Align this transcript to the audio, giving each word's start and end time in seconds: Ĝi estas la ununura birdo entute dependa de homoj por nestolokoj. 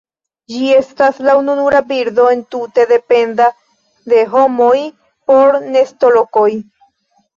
Ĝi 0.51 0.69
estas 0.75 1.17
la 1.27 1.35
ununura 1.41 1.81
birdo 1.91 2.25
entute 2.37 2.85
dependa 2.93 3.49
de 4.15 4.25
homoj 4.33 4.75
por 5.29 5.59
nestolokoj. 5.77 6.49